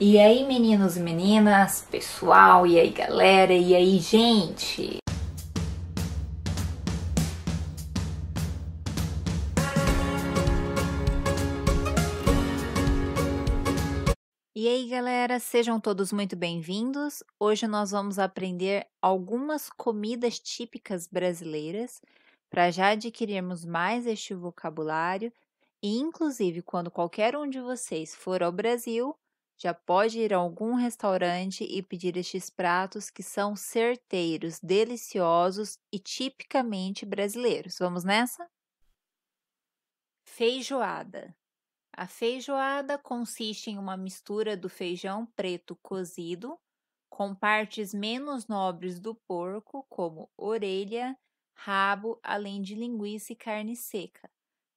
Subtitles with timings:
[0.00, 4.98] E aí, meninos e meninas, pessoal, e aí, galera, e aí, gente?
[14.54, 17.24] E aí, galera, sejam todos muito bem-vindos.
[17.40, 22.00] Hoje nós vamos aprender algumas comidas típicas brasileiras
[22.48, 25.32] para já adquirirmos mais este vocabulário
[25.82, 29.12] e, inclusive, quando qualquer um de vocês for ao Brasil,
[29.60, 35.98] já pode ir a algum restaurante e pedir estes pratos que são certeiros, deliciosos e
[35.98, 37.76] tipicamente brasileiros.
[37.80, 38.48] Vamos nessa?
[40.24, 41.36] Feijoada.
[41.92, 46.56] A feijoada consiste em uma mistura do feijão preto cozido
[47.10, 51.18] com partes menos nobres do porco, como orelha,
[51.52, 54.30] rabo, além de linguiça e carne seca.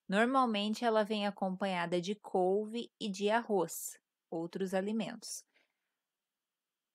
[0.09, 5.44] Normalmente ela vem acompanhada de couve e de arroz outros alimentos.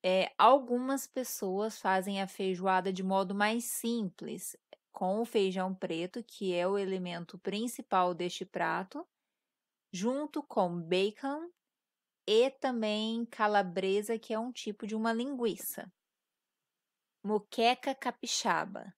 [0.02, 4.56] É, algumas pessoas fazem a feijoada de modo mais simples,
[4.92, 9.06] com o feijão preto, que é o elemento principal deste prato,
[9.92, 11.50] junto com bacon
[12.26, 15.92] e também calabresa, que é um tipo de uma linguiça.
[17.22, 18.94] Moqueca capixaba.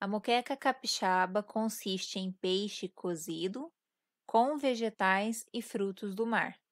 [0.00, 3.72] A moqueca capixaba consiste em peixe cozido
[4.26, 6.63] com vegetais e frutos do mar.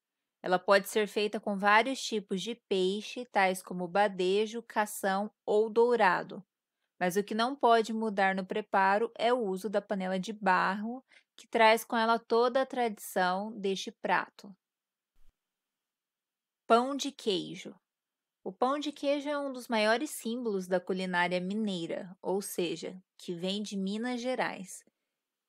[0.42, 6.44] Ela pode ser feita com vários tipos de peixe, tais como badejo, cação ou dourado.
[6.98, 11.04] Mas o que não pode mudar no preparo é o uso da panela de barro,
[11.36, 14.54] que traz com ela toda a tradição deste prato.
[16.66, 17.74] Pão de queijo.
[18.44, 23.32] O pão de queijo é um dos maiores símbolos da culinária mineira, ou seja, que
[23.32, 24.84] vem de Minas Gerais.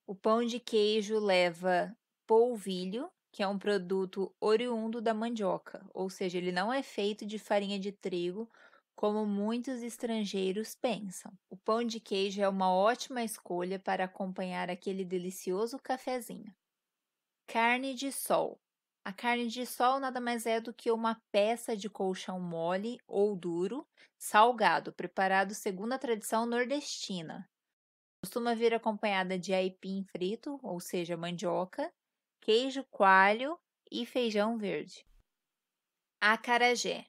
[0.05, 1.95] O pão de queijo leva
[2.27, 7.39] polvilho, que é um produto oriundo da mandioca, ou seja, ele não é feito de
[7.39, 8.47] farinha de trigo,
[8.95, 11.33] como muitos estrangeiros pensam.
[11.49, 16.53] O pão de queijo é uma ótima escolha para acompanhar aquele delicioso cafezinho.
[17.47, 18.59] Carne de sol.
[19.03, 23.35] A carne de sol nada mais é do que uma peça de colchão mole ou
[23.35, 23.85] duro,
[24.17, 27.49] salgado, preparado segundo a tradição nordestina.
[28.23, 31.91] Costuma vir acompanhada de aipim frito, ou seja, mandioca,
[32.43, 33.57] queijo coalho
[33.89, 35.07] e feijão verde.
[36.19, 37.05] Acarajé.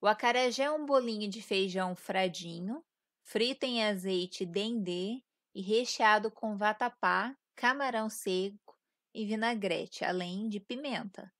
[0.00, 2.84] O acarajé é um bolinho de feijão fradinho,
[3.24, 5.20] frito em azeite dendê
[5.52, 8.78] e recheado com vatapá, camarão seco
[9.12, 11.32] e vinagrete, além de pimenta.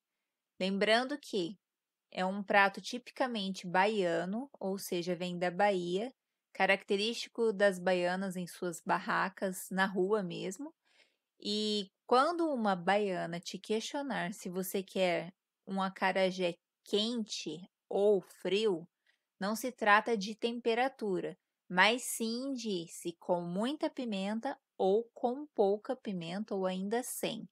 [0.58, 1.56] Lembrando que
[2.10, 6.12] é um prato tipicamente baiano, ou seja, vem da Bahia,
[6.52, 10.74] característico das baianas em suas barracas na rua mesmo,
[11.40, 15.32] e quando uma baiana te questionar se você quer
[15.66, 16.54] um acarajé
[16.84, 18.86] quente ou frio,
[19.38, 21.36] não se trata de temperatura,
[21.68, 27.48] mas sim de se com muita pimenta ou com pouca pimenta ou ainda sem,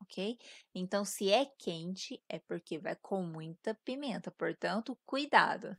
[0.00, 0.38] ok?
[0.74, 5.76] Então, se é quente, é porque vai com muita pimenta, portanto, cuidado.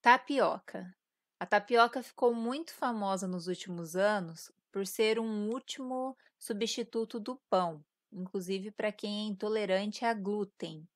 [0.00, 0.94] Tapioca.
[1.38, 7.82] A tapioca ficou muito famosa nos últimos anos por ser um último substituto do pão,
[8.12, 10.86] inclusive para quem é intolerante a glúten.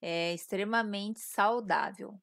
[0.00, 2.18] É extremamente saudável.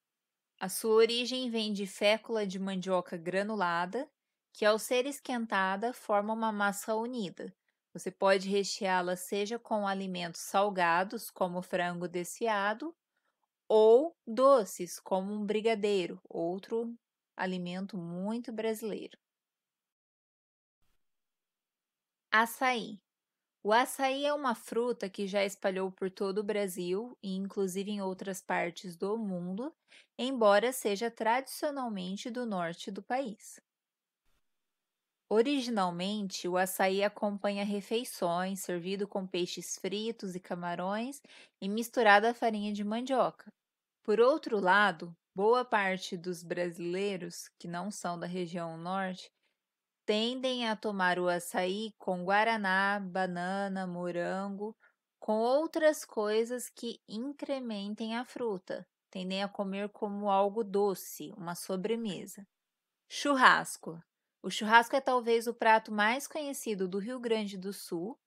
[0.60, 4.10] A sua origem vem de fécula de mandioca granulada,
[4.52, 7.56] que ao ser esquentada forma uma massa unida.
[7.94, 12.96] Você pode recheá-la seja com alimentos salgados, como frango desfiado,
[13.70, 16.98] ou doces, como um brigadeiro, outro
[17.38, 19.20] alimento muito brasileiro.
[22.38, 23.00] Açaí.
[23.64, 28.02] O açaí é uma fruta que já espalhou por todo o Brasil e inclusive em
[28.02, 29.74] outras partes do mundo,
[30.20, 33.58] embora seja tradicionalmente do norte do país.
[35.30, 41.22] Originalmente, o açaí acompanha refeições, servido com peixes fritos e camarões
[41.62, 43.50] e misturado à farinha de mandioca.
[44.04, 49.32] Por outro lado, boa parte dos brasileiros que não são da região norte
[50.06, 54.76] tendem a tomar o açaí com guaraná, banana, morango,
[55.20, 58.88] com outras coisas que incrementem a fruta.
[59.10, 62.46] Tendem a comer como algo doce, uma sobremesa.
[63.10, 64.02] Churrasco.
[64.44, 68.20] O churrasco é talvez o prato mais conhecido do Rio Grande do Sul,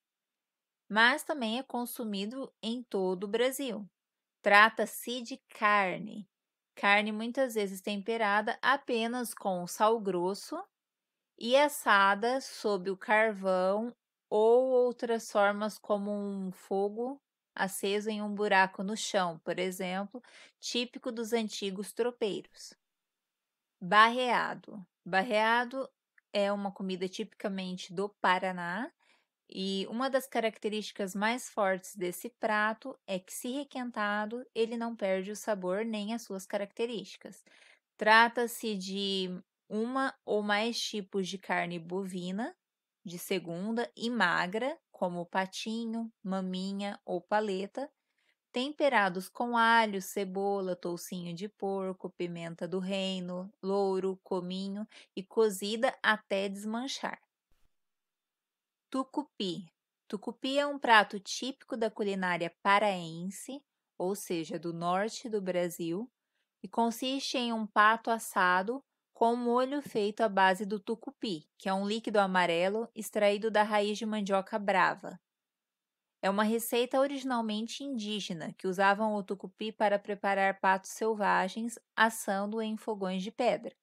[0.88, 3.88] mas também é consumido em todo o Brasil.
[4.42, 6.28] Trata-se de carne,
[6.74, 10.56] carne muitas vezes temperada apenas com sal grosso
[11.38, 13.94] e assada sob o carvão
[14.28, 17.20] ou outras formas como um fogo
[17.54, 20.22] aceso em um buraco no chão, por exemplo,
[20.60, 22.74] típico dos antigos tropeiros.
[23.80, 24.84] Barreado.
[25.04, 25.88] Barreado
[26.32, 28.92] é uma comida tipicamente do Paraná
[29.50, 35.30] e uma das características mais fortes desse prato é que, se requentado, ele não perde
[35.30, 37.44] o sabor nem as suas características.
[37.96, 42.56] Trata-se de uma ou mais tipos de carne bovina,
[43.04, 47.90] de segunda e magra, como patinho, maminha ou paleta,
[48.50, 56.48] temperados com alho, cebola, toucinho de porco, pimenta do reino, louro, cominho e cozida até
[56.48, 57.20] desmanchar.
[58.90, 59.70] Tucupi.
[60.08, 63.62] Tucupi é um prato típico da culinária paraense,
[63.98, 66.10] ou seja, do norte do Brasil,
[66.62, 68.82] e consiste em um pato assado
[69.18, 73.98] com molho feito à base do tucupi, que é um líquido amarelo extraído da raiz
[73.98, 75.18] de mandioca brava.
[76.22, 82.76] É uma receita originalmente indígena, que usavam o tucupi para preparar patos selvagens assando em
[82.76, 83.74] fogões de pedra.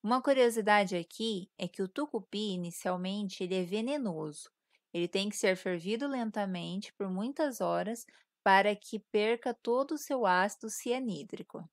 [0.00, 4.48] Uma curiosidade aqui é que o tucupi, inicialmente, ele é venenoso.
[4.94, 8.06] Ele tem que ser fervido lentamente por muitas horas
[8.44, 11.68] para que perca todo o seu ácido cianídrico.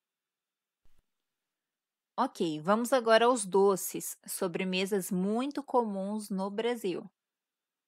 [2.17, 7.05] Ok, vamos agora aos doces, sobremesas muito comuns no Brasil.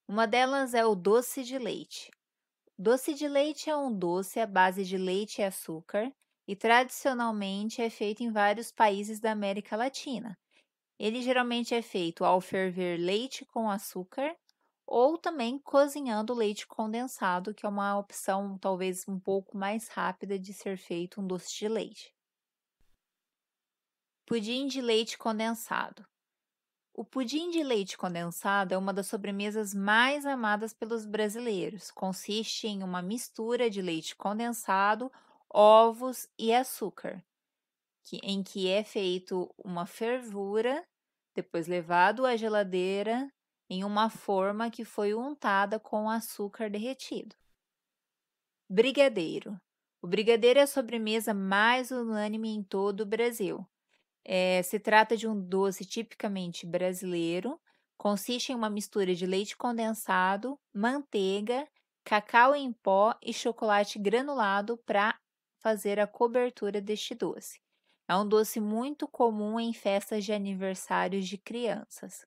[0.07, 2.11] Uma delas é o doce de leite.
[2.77, 6.11] Doce de leite é um doce à base de leite e açúcar
[6.47, 10.37] e tradicionalmente é feito em vários países da América Latina.
[10.99, 14.35] Ele geralmente é feito ao ferver leite com açúcar
[14.87, 20.53] ou também cozinhando leite condensado, que é uma opção talvez um pouco mais rápida de
[20.53, 22.16] ser feito um doce de leite.
[24.27, 26.05] Pudim de leite condensado.
[26.93, 31.89] O pudim de leite condensado é uma das sobremesas mais amadas pelos brasileiros.
[31.91, 35.09] Consiste em uma mistura de leite condensado
[35.49, 37.23] ovos e açúcar,
[38.03, 40.85] que, em que é feito uma fervura,
[41.33, 43.31] depois levado à geladeira
[43.69, 47.33] em uma forma que foi untada com açúcar derretido.
[48.69, 49.57] Brigadeiro.
[50.01, 53.65] O brigadeiro é a sobremesa mais unânime em todo o Brasil.
[54.29, 57.57] É, se trata de um doce tipicamente brasileiro,
[57.97, 61.65] consiste em uma mistura de leite condensado, manteiga,
[62.03, 65.17] cacau em pó e chocolate granulado para
[65.59, 67.61] fazer a cobertura deste doce.
[68.05, 72.25] É um doce muito comum em festas de aniversários de crianças.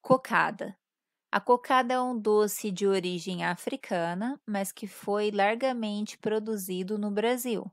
[0.00, 0.74] Cocada.
[1.30, 7.70] A cocada é um doce de origem africana, mas que foi largamente produzido no Brasil.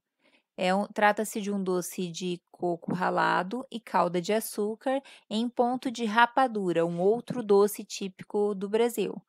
[0.57, 5.89] É um, Trata-se de um doce de coco ralado e calda de açúcar em ponto
[5.91, 9.21] de rapadura, um outro doce típico do Brasil.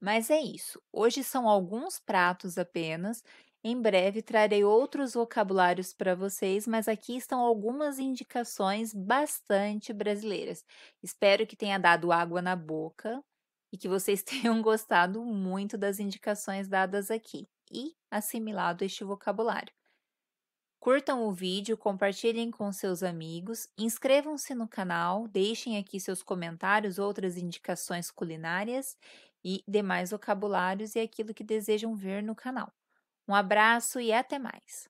[0.00, 0.80] Mas é isso.
[0.92, 3.22] Hoje são alguns pratos apenas.
[3.64, 10.64] Em breve trarei outros vocabulários para vocês, mas aqui estão algumas indicações bastante brasileiras.
[11.02, 13.22] Espero que tenha dado água na boca
[13.72, 19.72] e que vocês tenham gostado muito das indicações dadas aqui e assimilado este vocabulário.
[20.80, 27.36] Curtam o vídeo, compartilhem com seus amigos, inscrevam-se no canal, deixem aqui seus comentários, outras
[27.36, 28.96] indicações culinárias
[29.44, 32.72] e demais vocabulários e aquilo que desejam ver no canal.
[33.26, 34.88] Um abraço e até mais!